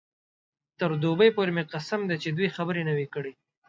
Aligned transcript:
تر 0.79 0.89
دوبۍ 1.03 1.29
پورې 1.35 1.51
مې 1.55 1.63
قسم 1.73 1.99
دی 2.09 2.15
چې 2.23 2.29
دوې 2.37 2.47
خبرې 2.55 2.81
نه 2.87 2.93
وې 2.97 3.07
کړې. 3.13 3.31